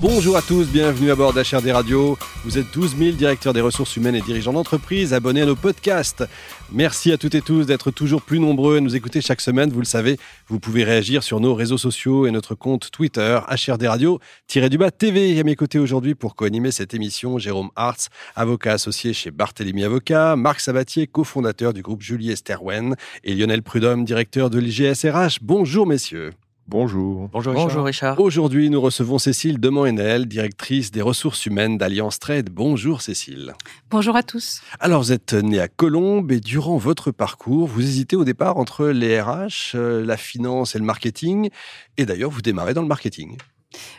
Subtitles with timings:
[0.00, 2.16] Bonjour à tous, bienvenue à bord d'HRD Radio.
[2.44, 6.22] Vous êtes 12 000 directeurs des ressources humaines et dirigeants d'entreprise abonnés à nos podcasts.
[6.70, 9.70] Merci à toutes et tous d'être toujours plus nombreux à nous écouter chaque semaine.
[9.70, 10.16] Vous le savez,
[10.46, 15.40] vous pouvez réagir sur nos réseaux sociaux et notre compte Twitter, HRD Radio-du-bas TV.
[15.40, 20.36] À mes côtés aujourd'hui pour co-animer cette émission, Jérôme Hartz, avocat associé chez Barthélemy Avocat,
[20.36, 25.38] Marc Sabatier, cofondateur du groupe Julie Esterwen et Lionel Prudhomme, directeur de l'IGSRH.
[25.42, 26.34] Bonjour messieurs.
[26.70, 27.30] Bonjour.
[27.32, 28.20] Bonjour Richard.
[28.20, 32.50] Aujourd'hui, nous recevons Cécile Demand-Henel, directrice des ressources humaines d'Alliance Trade.
[32.50, 33.54] Bonjour Cécile.
[33.90, 34.60] Bonjour à tous.
[34.78, 38.88] Alors, vous êtes née à Colombes et durant votre parcours, vous hésitez au départ entre
[38.88, 41.48] les RH, euh, la finance et le marketing.
[41.96, 43.38] Et d'ailleurs, vous démarrez dans le marketing.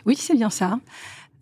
[0.06, 0.78] Oui, c'est bien ça.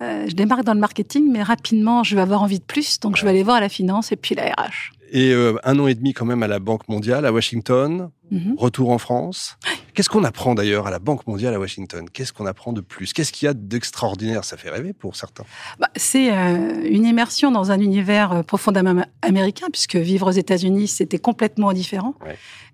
[0.02, 3.18] Euh, je démarre dans le marketing, mais rapidement, je vais avoir envie de plus, donc
[3.18, 4.92] je vais aller voir la finance et puis la RH.
[5.10, 8.54] Et euh, un an et demi quand même à la Banque mondiale, à Washington, mhm.
[8.56, 9.58] retour en France.
[9.98, 12.08] Qu'est-ce qu'on apprend d'ailleurs à la Banque mondiale à Washington?
[12.08, 13.12] Qu'est-ce qu'on apprend de plus?
[13.12, 14.44] Qu'est-ce qu'il y a d'extraordinaire?
[14.44, 15.42] Ça fait rêver pour certains.
[15.80, 20.86] Bah, c'est euh, une immersion dans un univers euh, profondément américain, puisque vivre aux États-Unis,
[20.86, 22.14] c'était complètement différent.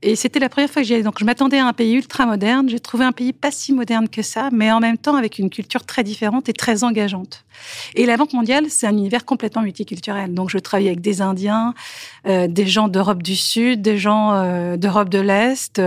[0.02, 1.02] Et c'était la première fois que j'y allais.
[1.02, 2.68] Donc je m'attendais à un pays ultra moderne.
[2.68, 5.48] J'ai trouvé un pays pas si moderne que ça, mais en même temps avec une
[5.48, 7.46] culture très différente et très engageante.
[7.94, 10.34] Et la Banque mondiale, c'est un univers complètement multiculturel.
[10.34, 11.72] Donc je travaillais avec des Indiens,
[12.26, 15.80] euh, des gens d'Europe du Sud, des gens d'Europe de l'Est,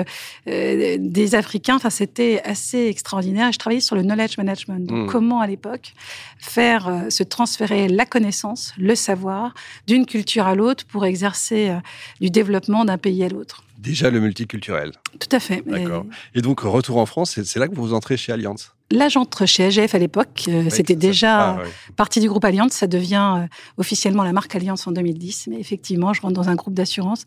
[0.47, 1.75] des Africains.
[1.75, 3.51] Enfin, c'était assez extraordinaire.
[3.51, 4.85] Je travaillais sur le knowledge management.
[4.85, 5.11] Donc, hmm.
[5.11, 5.93] comment à l'époque
[6.39, 9.53] faire euh, se transférer la connaissance, le savoir
[9.87, 11.79] d'une culture à l'autre pour exercer euh,
[12.21, 13.63] du développement d'un pays à l'autre.
[13.77, 14.91] Déjà le multiculturel.
[15.19, 15.63] Tout à fait.
[15.65, 16.05] D'accord.
[16.33, 18.71] Et donc, retour en France, c'est là que vous entrez chez Allianz?
[18.89, 20.45] Là, j'entre chez AGF à l'époque.
[20.47, 21.63] Euh, c'était déjà ah,
[21.97, 22.71] partie du groupe Allianz.
[22.71, 23.47] Ça devient euh,
[23.77, 25.47] officiellement la marque Allianz en 2010.
[25.47, 27.25] Mais effectivement, je rentre dans un groupe d'assurance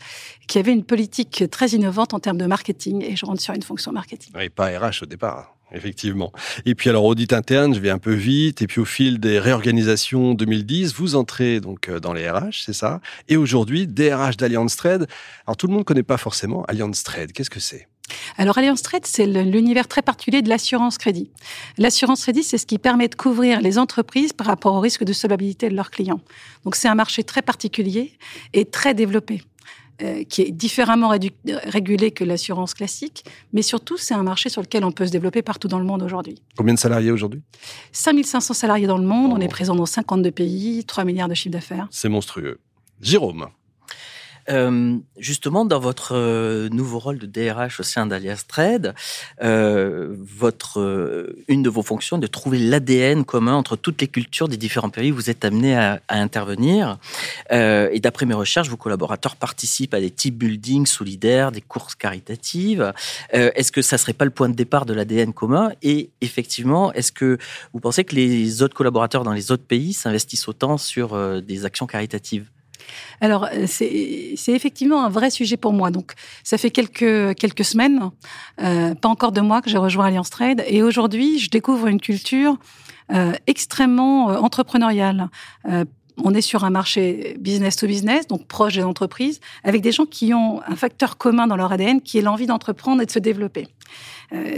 [0.48, 3.62] qui avait une politique très innovante en termes de marketing et je rentre sur une
[3.62, 4.32] fonction marketing.
[4.40, 5.54] Et pas RH au départ.
[5.72, 6.32] Effectivement.
[6.66, 8.62] Et puis alors audit interne, je vais un peu vite.
[8.62, 12.72] Et puis au fil des réorganisations 2010, vous entrez donc euh, dans les RH, c'est
[12.72, 13.00] ça.
[13.28, 15.06] Et aujourd'hui, DRH d'Allianz Trade.
[15.46, 17.32] Alors tout le monde ne connaît pas forcément Allianz Trade.
[17.32, 17.88] Qu'est-ce que c'est?
[18.36, 21.30] Alors Alliance Trade, c'est l'univers très particulier de l'assurance crédit.
[21.78, 25.12] L'assurance crédit, c'est ce qui permet de couvrir les entreprises par rapport au risque de
[25.12, 26.20] solvabilité de leurs clients.
[26.64, 28.18] Donc c'est un marché très particulier
[28.52, 29.42] et très développé
[30.02, 31.12] euh, qui est différemment
[31.64, 35.42] régulé que l'assurance classique, mais surtout c'est un marché sur lequel on peut se développer
[35.42, 36.40] partout dans le monde aujourd'hui.
[36.56, 37.42] Combien de salariés aujourd'hui?
[37.92, 41.52] 5500 salariés dans le monde, on est présent dans 52 pays, 3 milliards de chiffre
[41.52, 41.88] d'affaires.
[41.90, 42.58] C'est monstrueux.
[43.00, 43.48] Jérôme
[44.50, 48.94] euh, justement, dans votre euh, nouveau rôle de DRH au sein d'Alias Trade,
[49.42, 54.48] euh, votre, une de vos fonctions est de trouver l'ADN commun entre toutes les cultures
[54.48, 56.98] des différents pays où vous êtes amené à, intervenir.
[57.50, 62.92] Et d'après mes recherches, vos collaborateurs participent à des team building solidaires, des courses caritatives.
[63.32, 65.72] est-ce que ça serait pas le point de départ de l'ADN commun?
[65.82, 67.38] Et effectivement, est-ce que
[67.72, 71.86] vous pensez que les autres collaborateurs dans les autres pays s'investissent autant sur des actions
[71.86, 72.46] caritatives?
[73.20, 75.90] Alors, euh, c'est effectivement un vrai sujet pour moi.
[75.90, 76.12] Donc,
[76.42, 78.10] ça fait quelques, quelques semaines,
[78.60, 80.64] euh, pas encore de mois, que j'ai rejoint Alliance Trade.
[80.66, 82.56] Et aujourd'hui, je découvre une culture
[83.12, 85.28] euh, extrêmement entrepreneuriale.
[86.24, 90.06] On est sur un marché business to business, donc proche des entreprises, avec des gens
[90.06, 93.18] qui ont un facteur commun dans leur ADN, qui est l'envie d'entreprendre et de se
[93.18, 93.68] développer.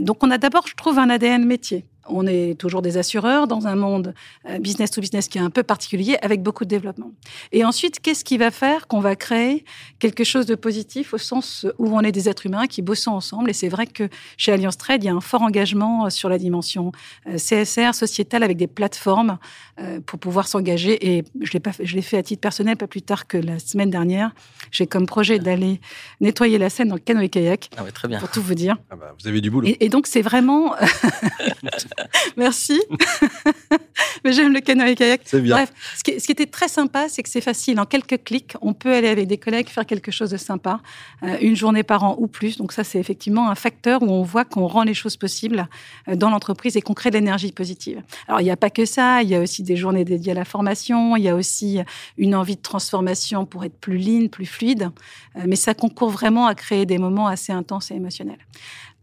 [0.01, 1.85] donc on a d'abord, je trouve, un ADN métier.
[2.09, 4.15] On est toujours des assureurs dans un monde
[4.49, 7.13] euh, business to business qui est un peu particulier avec beaucoup de développement.
[7.53, 9.65] Et ensuite, qu'est-ce qui va faire qu'on va créer
[9.99, 13.51] quelque chose de positif au sens où on est des êtres humains qui bossent ensemble?
[13.51, 16.29] Et c'est vrai que chez Alliance Trade, il y a un fort engagement euh, sur
[16.29, 16.93] la dimension
[17.29, 19.39] euh, CSR, sociétale, avec des plateformes
[20.07, 21.09] pour pouvoir s'engager.
[21.09, 23.59] Et je l'ai pas, je l'ai fait à titre personnel, pas plus tard que la
[23.59, 24.33] semaine dernière.
[24.71, 25.81] J'ai comme projet d'aller
[26.21, 27.71] nettoyer la Seine dans le canoë-kayak.
[27.77, 28.19] Ah très bien.
[28.21, 28.77] Pour tout vous dire.
[28.91, 29.69] Ah bah, vous avez du boulot.
[29.81, 30.75] et donc, c'est vraiment
[32.37, 32.81] Merci.
[34.25, 35.23] Mais j'aime le canoë-kayak.
[35.25, 35.57] C'est bien.
[35.57, 37.81] Bref, ce qui, était très sympa, c'est que c'est facile.
[37.81, 40.81] En quelques clics, on peut aller avec des collègues faire quelque chose de sympa,
[41.23, 42.57] euh, une journée par an ou plus.
[42.57, 45.69] Donc ça, c'est effectivement un facteur où on voit qu'on rend les choses possibles
[46.09, 48.03] euh, dans l'entreprise et qu'on crée de l'énergie positive.
[48.29, 49.23] Alors, il n'y a pas que ça.
[49.23, 51.17] Il y a aussi des journées dédiées à la formation.
[51.17, 51.81] Il y a aussi
[52.19, 54.91] une envie de transformation pour être plus lean, plus fluide.
[55.37, 58.39] Euh, mais ça concourt vraiment à créer des moments assez intenses et émotionnels.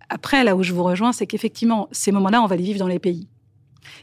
[0.09, 2.88] Après, là où je vous rejoins, c'est qu'effectivement, ces moments-là, on va les vivre dans
[2.88, 3.27] les pays.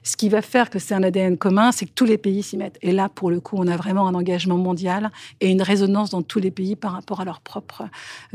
[0.02, 2.56] Ce qui va faire que c'est un ADN commun, c'est que tous les pays s'y
[2.56, 2.78] mettent.
[2.82, 5.10] Et là, pour le coup, on a vraiment un engagement mondial
[5.40, 7.88] et une résonance dans tous les pays par rapport à leurs propres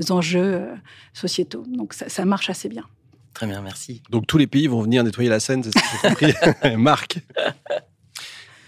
[0.10, 0.76] enjeux euh,
[1.14, 1.64] sociétaux.
[1.68, 2.86] Donc ça, marche assez bien.
[3.34, 4.04] Très bien, merci.
[4.10, 7.20] Donc tous les pays vont venir nettoyer la Seine, c'est ça que j'ai compris Marc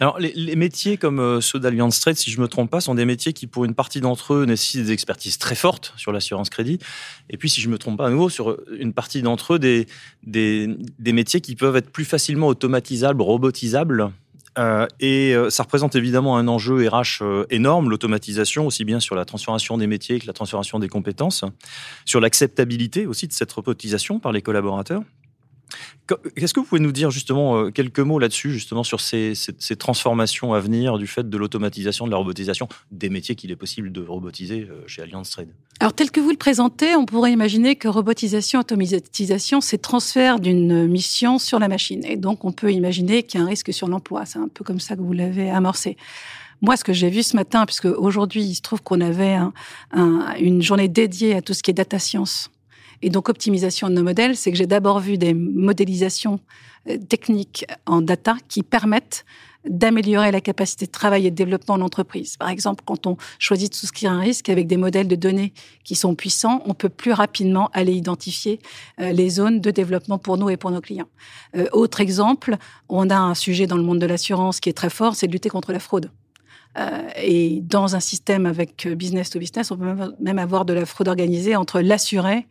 [0.04, 2.94] alors, les, métiers comme euh, ceux d'Allianz Trade, si je ne me trompe pas, sont
[2.94, 6.50] des métiers qui, pour une partie d'entre eux, nécessitent des expertises très fortes sur l'assurance
[6.50, 6.78] crédit.
[7.30, 9.60] Et puis, si je ne me trompe pas à nouveau, sur une partie d'entre eux,
[9.60, 9.88] des,
[10.24, 14.12] des, métiers qui peuvent être plus facilement automatisables, robotisables.
[14.60, 19.24] Euh, et euh, ça représente évidemment un enjeu RH énorme, l'automatisation, aussi bien sur la
[19.24, 21.46] transformation des métiers que la transformation des compétences,
[22.04, 25.02] sur l'acceptabilité aussi de cette robotisation par les collaborateurs.
[26.36, 29.34] Qu'est-ce que vous pouvez nous dire justement euh, quelques mots là-dessus, justement sur ces,
[29.80, 33.92] transformations à venir du fait de l'automatisation, de la robotisation des métiers qu'il est possible
[33.92, 35.48] de robotiser euh, chez Allianz Trade?
[35.80, 40.88] Alors tel que vous le présentez, on pourrait imaginer que robotisation, automatisation, c'est transfert d'une
[40.88, 42.04] mission sur la machine.
[42.06, 44.26] Et donc on peut imaginer qu'il y a un risque sur l'emploi.
[44.26, 45.96] C'est un peu comme ça que vous l'avez amorcé.
[46.62, 49.38] Moi, ce que j'ai vu ce matin, puisque aujourd'hui, il se trouve qu'on avait
[50.40, 52.50] une journée dédiée à tout ce qui est data science
[53.04, 56.40] et donc, optimisation de nos modèles, c'est que j'ai d'abord vu des modélisations
[56.90, 59.26] euh, techniques en data qui permettent
[59.68, 62.38] d'améliorer la capacité de travail et de développement de l'entreprise.
[62.38, 65.52] Par exemple, quand on choisit de souscrire un risque avec des modèles de données
[65.84, 68.62] qui sont puissants, on peut plus rapidement aller identifier
[69.02, 71.10] euh, les zones de développement pour nous et pour nos clients.
[71.58, 72.56] Euh, autre exemple,
[72.88, 75.34] on a un sujet dans le monde de l'assurance qui est très fort, c'est de
[75.34, 76.10] lutter contre la fraude.
[77.18, 81.10] et dans un système avec business to business, on peut même avoir de la fraude
[81.10, 82.48] organisée entre l'assuré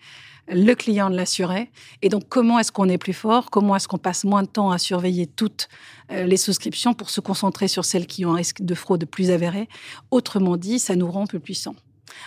[0.49, 1.71] le client de l'assuré.
[2.03, 3.51] Et donc, comment est-ce qu'on est plus fort?
[3.51, 5.69] Comment est-ce qu'on passe moins de temps à surveiller toutes
[6.11, 9.31] euh, les souscriptions pour se concentrer sur celles qui ont un risque de fraude plus
[9.31, 9.69] avéré?
[10.11, 11.77] Autrement dit, ça nous rend plus puissants.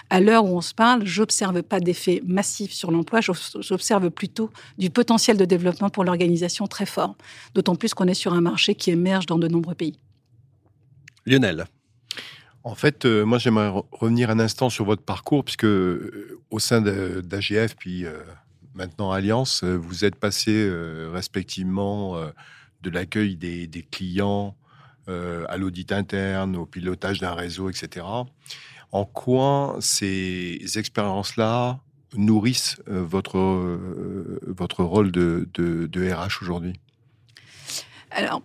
[0.10, 4.90] À l'heure où on se parle, j'observe pas d'effet massif sur l'emploi, j'observe plutôt du
[4.90, 7.16] potentiel de développement pour l'organisation très fort,
[7.54, 10.00] d'autant plus qu'on est sur un marché qui émerge dans de nombreux pays.
[11.26, 11.66] Lionel.
[12.66, 16.82] En fait, euh, moi, j'aimerais revenir un instant sur votre parcours, puisque euh, au sein
[16.82, 18.18] d'AGF, puis euh,
[18.74, 20.68] maintenant Alliance, vous êtes passé
[21.14, 22.20] respectivement
[22.82, 24.58] de l'accueil des, clients
[25.08, 28.06] à l'audit interne, au pilotage d'un réseau, etc.
[28.92, 31.80] En quoi ces expériences-là
[32.18, 33.40] nourrissent votre,
[34.48, 36.80] votre rôle de, de RH aujourd'hui?
[38.16, 38.42] Alors,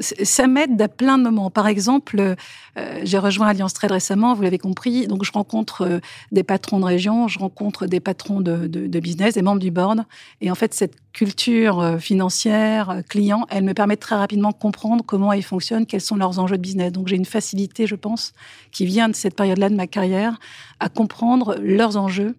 [0.00, 1.48] ça m'aide à plein de moments.
[1.48, 2.34] Par exemple,
[2.76, 5.06] euh, j'ai rejoint Alliance Trade récemment, vous l'avez compris.
[5.06, 6.00] Donc, je rencontre euh,
[6.32, 8.66] des patrons de région, je rencontre des patrons de,
[8.98, 10.04] business, des membres du board.
[10.40, 15.04] Et en fait, cette culture euh, financière, client, elle me permet très rapidement de comprendre
[15.06, 16.90] comment ils fonctionnent, quels sont leurs enjeux de business.
[16.90, 18.32] Donc, j'ai une facilité, je pense,
[18.72, 20.36] qui vient de cette période-là de ma carrière,
[20.80, 22.34] à comprendre leurs enjeux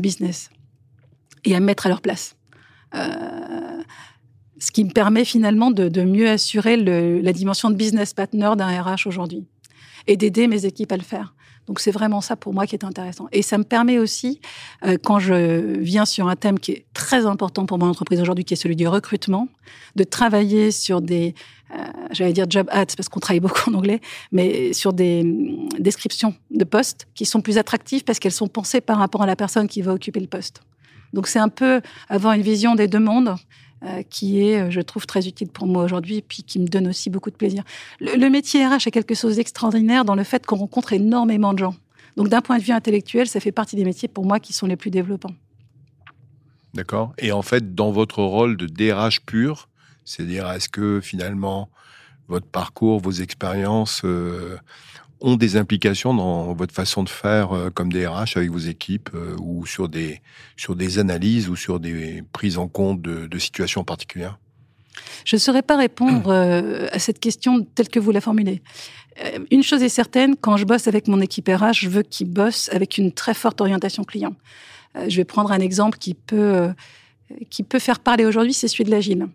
[0.00, 0.50] business
[1.44, 2.36] et à me mettre à leur place.
[4.58, 9.06] Ce qui me permet finalement de, mieux assurer la dimension de business partner d'un RH
[9.06, 9.44] aujourd'hui
[10.06, 11.34] et d'aider mes équipes à le faire.
[11.66, 13.26] Donc c'est vraiment ça pour moi qui est intéressant.
[13.32, 14.40] Et ça me permet aussi,
[14.84, 18.44] euh, quand je viens sur un thème qui est très important pour mon entreprise aujourd'hui,
[18.44, 19.48] qui est celui du recrutement,
[19.96, 21.34] de travailler sur des,
[21.74, 24.00] euh, j'allais dire job ads parce qu'on travaille beaucoup en anglais,
[24.30, 28.80] mais sur des hum, descriptions de postes qui sont plus attractives parce qu'elles sont pensées
[28.80, 30.62] par rapport à la personne qui va occuper le poste.
[31.12, 33.34] Donc c'est un peu avoir une vision des deux mondes
[33.86, 36.66] euh, qui est, euh, je trouve, très utile pour moi aujourd'hui et puis qui me
[36.66, 37.62] donne aussi beaucoup de plaisir.
[38.00, 41.76] Le, métier RH est quelque chose d'extraordinaire dans le fait qu'on rencontre énormément de gens.
[42.16, 44.66] Donc d'un point de vue intellectuel, ça fait partie des métiers pour moi qui sont
[44.66, 45.34] les plus développants.
[46.74, 47.14] D'accord.
[47.18, 49.68] Et en fait, dans votre rôle de DRH pur,
[50.04, 51.70] c'est-à-dire est-ce que finalement
[52.28, 54.56] votre parcours, vos expériences euh,
[55.20, 59.36] ont des implications dans votre façon de faire euh, comme DRH avec vos équipes euh,
[59.40, 60.20] ou sur des,
[60.56, 64.38] sur des analyses ou sur des prises en compte de, situations particulières?
[65.24, 68.62] Je ne saurais pas répondre euh, à cette question telle que vous la formulez.
[69.50, 72.68] Une chose est certaine, quand je bosse avec mon équipe RH, je veux qu'ils bossent
[72.70, 74.34] avec une très forte orientation client.
[75.08, 76.68] Je vais prendre un exemple qui peut,
[77.48, 79.26] qui peut faire parler aujourd'hui, c'est celui de l'agile.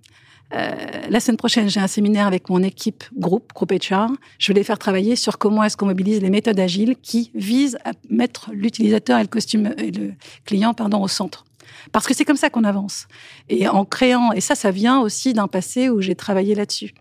[0.54, 0.76] Euh,
[1.10, 4.08] la semaine prochaine, j'ai un séminaire avec mon équipe groupe, groupe HR.
[4.38, 7.78] Je vais les faire travailler sur comment est-ce qu'on mobilise les méthodes agiles qui visent
[7.86, 10.14] à mettre l'utilisateur et le, costume, et le
[10.46, 11.46] client pardon, au centre.
[11.92, 13.08] Parce que c'est comme ça qu'on avance.
[13.50, 16.94] Et en créant, et ça, ça vient aussi d'un passé où j'ai travaillé là-dessus.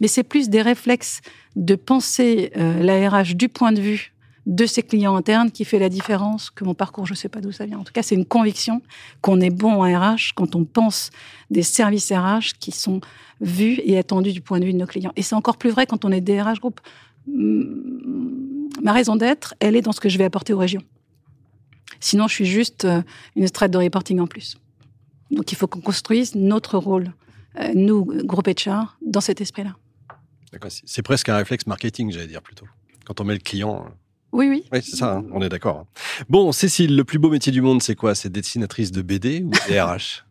[0.00, 1.20] Mais c'est plus des réflexes
[1.54, 4.12] de penser euh, du point de vue
[4.46, 7.40] de ses clients internes qui fait la différence que mon parcours, je ne sais pas
[7.40, 7.78] d'où ça vient.
[7.78, 8.80] En tout cas, c'est une conviction
[9.20, 11.10] qu'on est bon en RH quand on pense
[11.50, 13.00] des services RH qui sont
[13.40, 15.12] vus et attendus du point de vue de nos clients.
[15.16, 16.80] Et c'est encore plus vrai quand on est DRH groupe.
[17.26, 20.82] Ma raison d'être, elle est dans ce que je vais apporter aux régions.
[21.98, 23.02] Sinon, je suis juste euh,
[23.34, 24.56] une strate de reporting en plus.
[25.30, 27.12] Donc, il faut qu'on construise notre rôle,
[27.58, 29.74] euh, nous, groupe HR, dans cet esprit-là.
[30.84, 32.66] C'est presque un réflexe marketing, j'allais dire plutôt.
[33.04, 33.86] Quand on met le client
[34.36, 34.64] oui, oui.
[34.72, 35.86] Oui, c'est ça, hein, on est d'accord.
[36.28, 38.14] Bon, Cécile, le plus beau métier du monde, c'est quoi?
[38.14, 40.24] C'est dessinatrice de BD ou DRH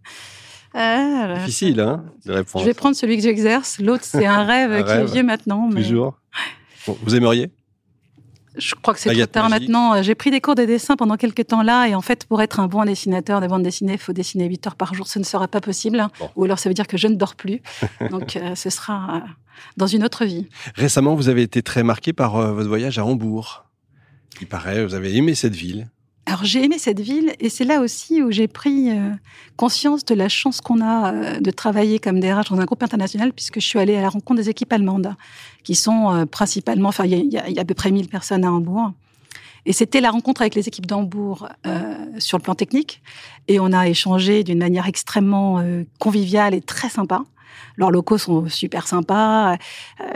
[0.73, 2.63] Ah, Difficile, hein, de répondre.
[2.63, 3.79] Je vais prendre celui que j'exerce.
[3.79, 5.01] L'autre, c'est un rêve Un qui rêve.
[5.09, 5.69] est vieux maintenant.
[5.71, 6.19] mais Toujours.
[6.87, 7.51] Bon, vous aimeriez?
[8.57, 9.63] Je crois que c'est Agathe trop tard Magie.
[9.65, 10.01] maintenant.
[10.01, 11.87] J'ai pris des cours de dessin pendant quelques temps là.
[11.89, 14.67] Et en fait, pour être un bon dessinateur de bande dessinée, il faut dessiner 8
[14.67, 15.07] heures par jour.
[15.07, 16.07] Ce ne sera pas possible.
[16.19, 16.29] Bon.
[16.37, 17.61] Ou alors, ça veut dire que je ne dors plus.
[18.11, 19.19] Donc, euh, ce sera euh,
[19.75, 20.47] dans une autre vie.
[20.75, 23.65] Récemment, vous avez été très marqué par euh, votre voyage à Hambourg.
[24.41, 25.87] Il paraît, vous avez aimé cette ville.
[26.27, 29.11] Alors j'ai aimé cette ville et c'est là aussi où j'ai pris euh,
[29.57, 33.31] conscience de la chance qu'on a euh, de travailler comme DRH dans un groupe international
[33.31, 35.13] puisque je suis allée à la rencontre des équipes allemandes
[35.63, 38.91] qui sont euh, principalement, enfin il y a- à peu près 1000 personnes à Hambourg.
[39.67, 41.47] Et c'était la rencontre avec les équipes d'Hambourg
[42.19, 43.01] sur le plan technique
[43.47, 47.23] et on a échangé d'une manière extrêmement euh, conviviale et très sympa.
[47.77, 49.53] Leurs locaux sont super sympas.
[49.53, 49.55] euh,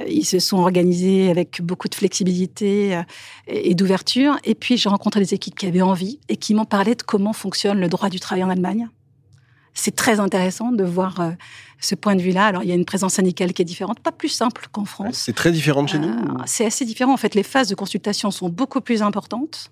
[0.07, 3.03] ils se sont organisés avec beaucoup de flexibilité euh,
[3.47, 4.37] et d'ouverture.
[4.43, 7.33] Et puis, j'ai rencontré des équipes qui avaient envie et qui m'ont parlé de comment
[7.33, 8.89] fonctionne le droit du travail en Allemagne.
[9.73, 11.31] C'est très intéressant de voir euh,
[11.79, 12.45] ce point de vue-là.
[12.45, 15.15] Alors, il y a une présence syndicale qui est différente, pas plus simple qu'en France.
[15.15, 16.09] C'est très différent de chez nous.
[16.09, 17.13] Euh, c'est assez différent.
[17.13, 19.71] En fait, les phases de consultation sont beaucoup plus importantes.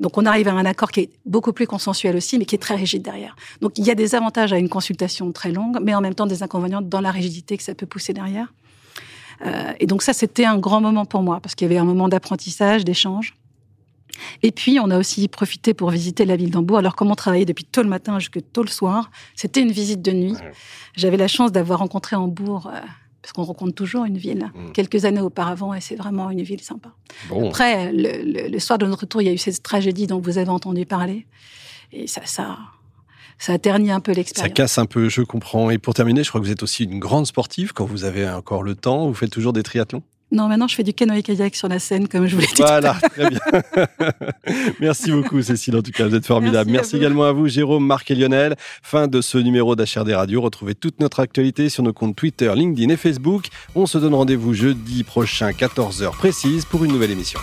[0.00, 2.58] Donc, on arrive à un accord qui est beaucoup plus consensuel aussi, mais qui est
[2.58, 3.36] très rigide derrière.
[3.60, 6.26] Donc, il y a des avantages à une consultation très longue, mais en même temps
[6.26, 8.52] des inconvénients dans la rigidité que ça peut pousser derrière.
[9.44, 11.84] Euh, et donc, ça, c'était un grand moment pour moi, parce qu'il y avait un
[11.84, 13.34] moment d'apprentissage, d'échange.
[14.42, 16.78] Et puis, on a aussi profité pour visiter la ville d'Hambourg.
[16.78, 20.02] Alors, comme on travaillait depuis tôt le matin jusqu'à tôt le soir, c'était une visite
[20.02, 20.34] de nuit.
[20.96, 22.80] J'avais la chance d'avoir rencontré Hambourg, euh,
[23.22, 24.72] parce qu'on rencontre toujours une ville, Mm.
[24.72, 26.90] quelques années auparavant, et c'est vraiment une ville sympa.
[27.28, 30.06] Bon, Après, le, le- le soir de notre tour, il y a eu cette tragédie
[30.06, 31.26] dont vous avez entendu parler.
[31.92, 32.56] Et ça, ça,
[33.38, 34.54] ça a terni un peu ça l'expérience.
[34.54, 35.70] casse un peu, je comprends.
[35.70, 38.28] Et pour terminer, je crois que vous êtes aussi une grande sportive quand vous avez
[38.28, 39.06] encore le temps.
[39.08, 40.02] Vous faites toujours des triathlons?
[40.32, 42.54] Non, maintenant, je fais du canoë-kayak sur la Seine, comme je vous l'ai dit.
[42.54, 43.40] tout à Voilà, très bien.
[44.80, 45.76] Merci beaucoup, Cécile.
[45.76, 46.70] En tout cas, vous êtes formidable.
[46.70, 48.54] Merci également à vous, Jérôme, Marc et Lionel.
[48.82, 50.40] Fin de ce numéro d'HRD Radio.
[50.40, 53.46] Retrouvez toute notre actualité sur nos comptes Twitter, LinkedIn et Facebook.
[53.74, 57.40] On se donne rendez-vous jeudi prochain, 14h précise, pour une nouvelle émission.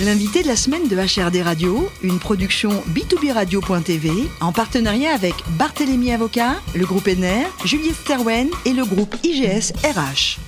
[0.00, 4.10] L'invité de la semaine de HRD Radio, une production b2b-radio.tv
[4.40, 10.47] en partenariat avec Barthélémy Avocat, le groupe NR, Juliette Sterwen et le groupe IGS RH.